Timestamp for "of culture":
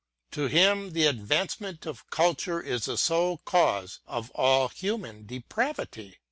1.85-2.59